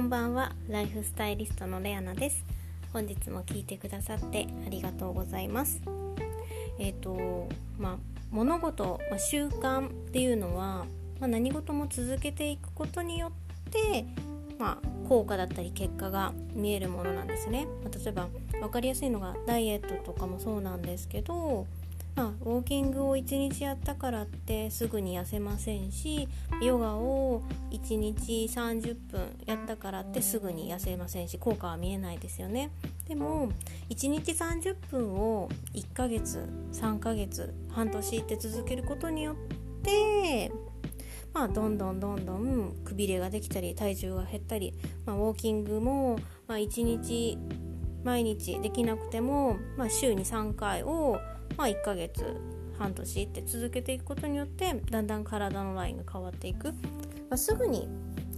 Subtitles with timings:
[0.00, 0.52] こんばんは。
[0.70, 2.42] ライフスタイリストのレアナです。
[2.90, 5.82] 本日も聞いてくださってありがとうございます。
[6.78, 7.96] えっ、ー、とまあ
[8.30, 10.86] 物事、まあ、習慣っていうのは、
[11.20, 14.06] まあ、何事も続けていくことによって
[14.58, 21.66] まあ、効果だったり結果が見えるものなんですね、まあ、例えば分かりやすいのがダイエットとかもそうなんですけど
[22.14, 26.28] まあ、ウォーキングを1日やったからってすぐに痩せませんし
[26.62, 32.70] ヨガを1日30分やったからってすぐに痩せませんし効果は見えないですよね。
[33.08, 33.50] でも
[33.88, 39.36] 1日30分を1ヶ月3ヶ月半年って続けることによっ
[39.82, 40.52] て
[41.32, 44.74] まあ、どんどんどんどんくびれができたり体重が減ったり、
[45.06, 46.18] まあ、ウォーキングも、
[46.48, 47.38] まあ、1日
[48.02, 51.18] 毎日できなくても、まあ、週に3回を
[51.56, 52.24] まあ、1ヶ月
[52.78, 56.74] 半年って続けていくことによってだんだん体のラインが変わっていく、ま
[57.32, 57.88] あ、すぐに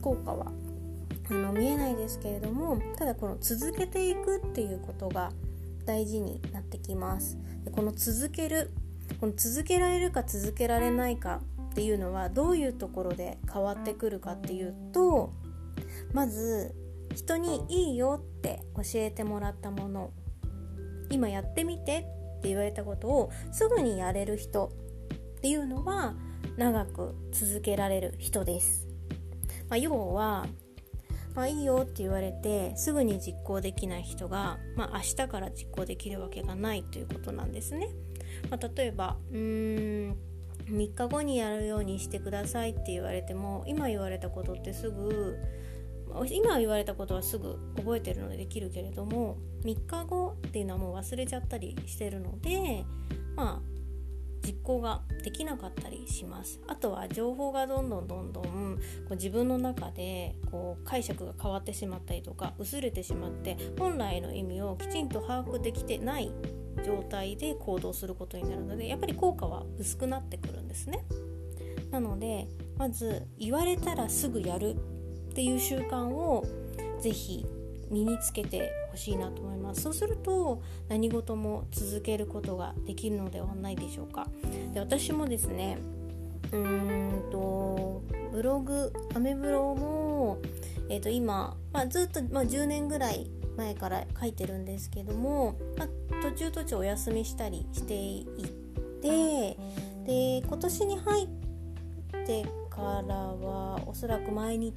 [0.00, 0.50] 効果は
[1.30, 5.30] あの見えないですけれどもただこの続けていくっていうことが
[5.84, 7.38] 大事になってきます。
[7.64, 8.70] でこの続ける
[9.20, 15.32] この続けられるか続けられないかっていうのはどういうところで変わってくるかっていうと
[16.12, 16.74] まず
[17.14, 20.10] 人にいいよって教えてもらったもの。
[21.10, 22.06] 今やってみて
[22.40, 24.72] って言われたことをすぐにやれる人
[25.36, 26.14] っていうのは
[26.56, 28.88] 長く続けられる人です。
[29.68, 30.46] まあ、要は、
[31.34, 37.88] まあ、いいよって言われてすぐに実行できない人が、まあ、明日から実行できるわけがないということなんですね。
[38.50, 40.16] まあ、例えばうーん
[40.66, 45.36] 3日後にやるようにしてくださいって言われても今言われたことってすぐ
[46.30, 52.84] 今言われたことはすぐ覚えてるのでできるけれども3日後っていうのはもう忘れちゃったりしてるので
[53.36, 53.70] まあ
[54.46, 56.60] 実行ができなかったりします。
[56.66, 58.50] あとは情報がどんどんどんどんこ
[59.10, 66.32] う自分の中でこう解釈が変わってしまったりとか薄れてしまって本来の意味をきちんと把握できてない
[66.84, 71.04] 状態で行動することになるのでやっぱり効果は薄くなってくるんですね。
[71.90, 72.48] なので
[72.78, 74.76] まず言われたらすぐやる。
[75.30, 76.44] っていう習慣を
[77.00, 77.46] ぜひ
[77.90, 79.82] 身につけてほしいなと思います。
[79.82, 84.26] そうすると何事も続けることができるのではないでしょうか。
[84.72, 85.78] で私もですね
[86.52, 88.02] うーんと
[88.32, 90.38] ブログアメブロも、
[90.88, 95.88] えー、と今、まあ、ずっと、まあ、10年ぐらい前から書いてるんですけども、まあ、
[96.22, 98.26] 途中途中お休みしたりしてい
[99.02, 99.56] て
[100.06, 101.28] で今年に入っ
[102.26, 102.46] て
[102.80, 104.74] からはおそらく毎日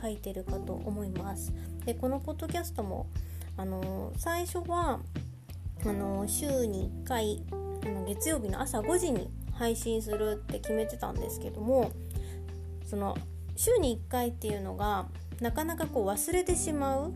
[0.00, 1.52] 書いてるかと思います。
[1.84, 3.08] でこのポッドキャストも
[3.56, 5.00] あの最初は
[5.84, 11.92] あの週に1回あの月曜日の朝5時に配信するって決めてたんですけども
[12.86, 13.16] その
[13.56, 15.06] 週に1回っていうのが
[15.40, 17.12] なかなかこう忘れてしまう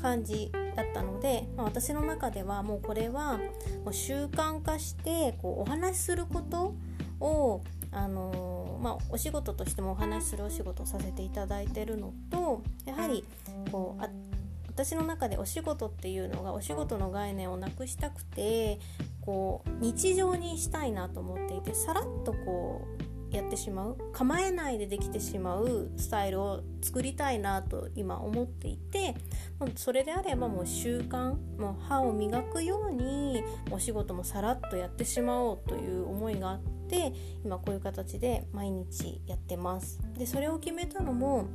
[0.00, 3.38] 感じだったので、まあ、私の中ではもうこれは
[3.84, 6.74] もう習慣化してこうお話しすること
[7.20, 7.62] を
[8.86, 13.24] まあ、お仕事としてもお話しするお仕事をさせていただいてるのとやはり
[13.72, 14.08] こうあ
[14.68, 18.78] 私の中でお仕事っていうのがお仕事の概念をなくしたくて
[19.20, 22.86] こう日常にしたいなと思っていてさらっとこ
[23.32, 29.16] うやってしまう構えないでできてしまうスタイルを作りたいなと今思っていて
[29.74, 33.42] それであればもう習慣もう歯を磨くように
[33.72, 36.75] お仕事もさらっとやってしまおうという思いがあって。
[36.86, 37.12] って
[37.44, 40.00] 今こういう形で毎日やってます。
[40.16, 41.46] でそれを決めたのも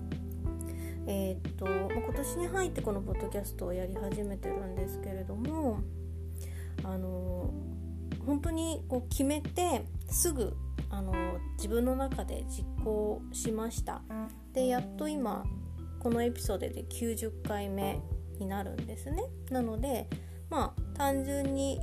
[1.07, 5.79] えー、っと今年に入ってこのポッドキャストをやり始めてるんですけれども
[6.83, 7.51] あの
[8.25, 10.55] 本当にこう決めてすぐ
[10.89, 11.13] あの
[11.57, 14.01] 自分の中で実行しました。
[14.53, 15.45] でやっと今
[15.99, 17.99] このエピソードで90回目
[18.39, 19.23] になるんですね。
[19.49, 20.07] なので
[20.49, 21.79] まあ単純に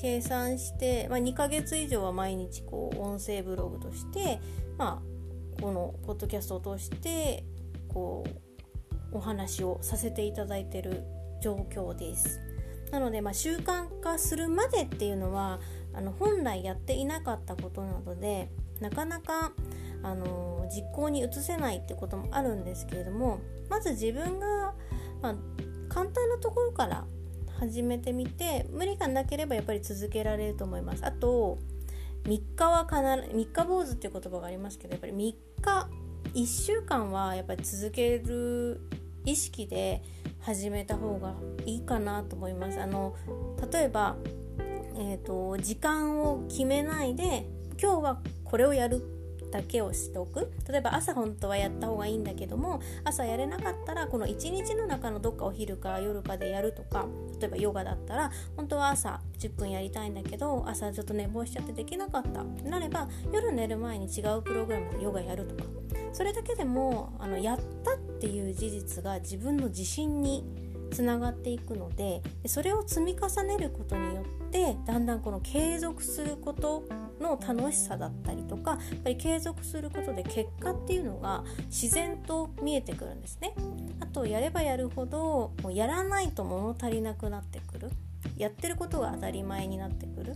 [0.00, 4.40] 計算して、まあ、2ヶ月以上は毎日こう音声ブログとして、
[4.78, 7.44] まあ、このポッドキャストを通して
[7.88, 8.24] こ
[9.12, 11.02] うお話をさせていただいてる
[11.42, 12.40] 状況です。
[12.92, 15.58] なので、まあ、習慣化するまでっていうのは
[15.92, 18.50] あの本来やっていなかったことなので
[18.80, 19.52] なかなか
[20.02, 24.74] あの実行に移せないってこともあるんですけれどもまず自分が、
[25.20, 25.34] まあ、
[25.88, 27.04] 簡単なところから
[27.58, 31.04] 始めてみて無理がなければやっぱり続けられると思います。
[31.04, 31.58] あと
[32.24, 32.96] 3日は必
[33.30, 35.88] ず3日坊主っていう言葉がありますけどやっぱり3日
[36.34, 38.80] 1週間はやっぱり続ける
[39.24, 40.02] 意識で
[40.40, 41.34] 始めた方が
[41.64, 42.80] いいかなと思います。
[42.80, 43.14] あの
[43.72, 44.16] 例えば、
[44.96, 47.46] えーと、時間を決めないで
[47.80, 49.02] 今日はこれをやる
[49.50, 50.50] だけをしておく。
[50.68, 57.06] 例えば朝本当はやった方がいいんだけども朝やれなかったらこの1日の中のどっかお昼か夜かでやるとか
[57.40, 65.64] 例えばヨガだったら本当は朝10分やりたいんだけど朝ちょっと寝坊しちゃってできなかったなれば夜寝る前に違うプログラムでヨガやるとか
[66.12, 70.44] それだけでもあのやったっていう事実が自分の自信に
[70.90, 76.84] つながっていくのでそれを積み重ねることによってだんだんこの継続すること
[77.20, 83.54] の楽しさだったりとかやっぱり継続することで結果っていうのが自然と見えてくるんですね。
[84.08, 87.90] とやればやるほどもうやらないと物足りなくなってくる。
[88.36, 90.34] やってることが当たり前になってくる。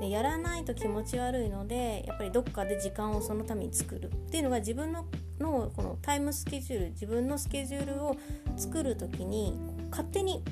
[0.00, 4.10] でやらないと気持ち悪いのでやっぱりどっかで時間をそのために作る。
[4.10, 5.06] っていうのが自分の
[5.38, 8.16] のこのタイムスケジュール自分のスケジュールを
[8.56, 9.54] 作る時に
[9.90, 10.42] 勝手に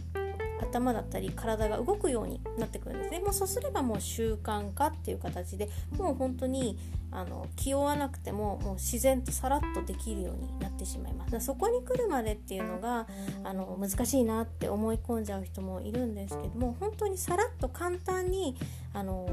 [0.60, 3.20] 頭だったり体が動くようになってくるんですね。
[3.20, 6.78] もうそうすればもう習慣化っていう形でもう本当に
[7.14, 11.40] あの気負わなくてももう自然とさらっとできるようになってしまいます。
[11.40, 13.06] そこに来るまでっていうのが
[13.44, 18.56] あの難しいなって思い込んじゃう人もいるんですけども本当にさらっと簡単に
[18.92, 19.28] あの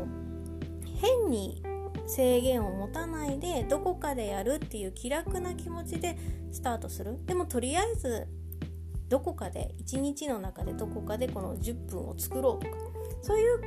[1.00, 1.64] 変に
[2.08, 6.18] 制限を持たないでどこかでやるっていう気楽な気持ちで
[6.52, 7.18] スタートする。
[7.26, 8.28] でもとりあえず
[9.10, 12.78] どこかで1日の中でどこかでこの10分を作ろうとか
[13.22, 13.62] そういう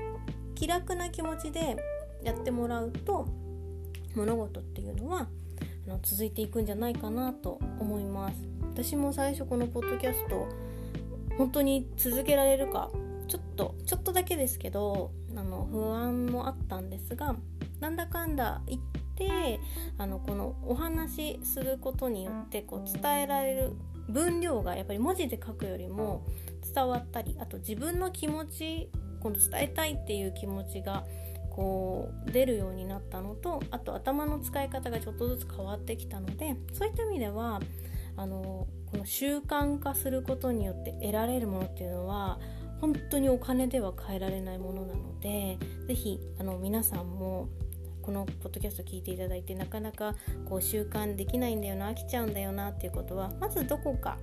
[0.54, 1.76] 気楽な気持ちで
[2.22, 3.28] やってもらうと
[4.14, 5.28] 物事っていうのは
[5.86, 8.36] あの続いていくんじゃないかなと思います。
[8.74, 10.48] 私も最初このポッドキャスト
[11.38, 12.90] 本当に続けられるか
[13.28, 17.36] ちょっとちょっとだけですけどあの不安もあったんですが
[17.80, 18.80] なんだかんだ言っ
[19.16, 19.60] て
[19.98, 23.72] あのこのお話しすることによってこう伝えられる
[24.08, 26.26] 分量がやっぱり文字で書くよりも
[26.74, 28.90] 伝わったりあと自分の気持ち
[29.20, 31.04] この伝えたいっていう気持ちが
[31.54, 37.60] こう出るようになったのとあと頭の使い方がちょっとずつ変わってきたのでそういった意味では
[38.16, 42.40] あのこの習慣化することによって得られるものっていうのは
[42.80, 46.20] 本当にお金では変えられないものなので是非
[46.60, 47.48] 皆さんも
[48.02, 54.18] このポッドキャスト聞いていただいてなかなかこう習慣できないんだよな飽きちゃうんだよなっていうことはまずどこか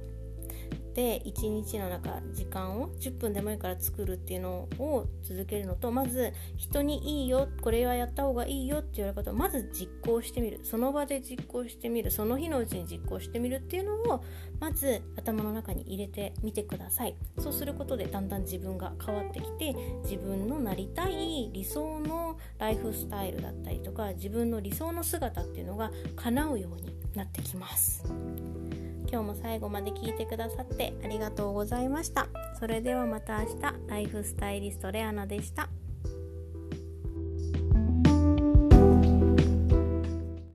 [0.93, 10.59] で1日の中時間を10分でもいいから作るっていうのを続けるのとまず人にいいよこれはやった方がいいよって言われることをまず実行してみる。
[10.63, 12.11] その場で実行してみる。
[12.11, 14.23] その日のうちに実行してみるっていうのを
[14.59, 17.15] まず頭の中に入れてみてください。
[17.39, 19.73] そうすることでだんだん自分が変わってきて
[20.03, 28.03] 自分のなりたい理想のライフスタイルだったりとか自分の理想の姿っていうのが叶うようになってきます。
[29.11, 32.29] 今日も最後まで聞いてくださってありがとうございました。
[32.57, 33.55] それではまた明日、
[33.87, 35.69] ライフスタイリストレアナでした。